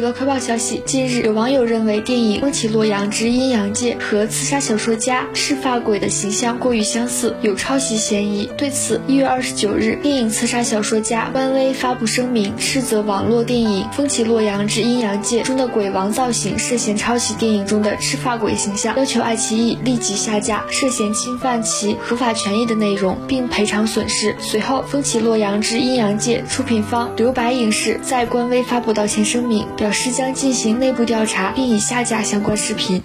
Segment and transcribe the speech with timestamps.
[0.00, 8.48] 娱乐快报消息，近日有网友认为电影《风起洛阳之阴阳界》和刺杀小说家赤发鬼的形象过于相似，有抄袭嫌疑。
[8.56, 24.34] 对此，一月二十九日，电影《刺杀小说家》官微发布声明，斥责网络电影《风起洛阳之阴阳界》中的鬼王造型涉嫌抄袭电影中的赤发鬼形象，要求爱奇艺立即下架涉嫌侵犯其合法权益的内容，并赔偿损失。
[24.40, 29.89] 随后，《风起洛阳之阴阳界》出品方留白影视在官微发布道歉声明，表。
[29.90, 33.02] 表示将进行内部调查，并已下架相关视频。